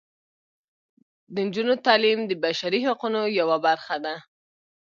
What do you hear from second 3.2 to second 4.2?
یوه برخه ده.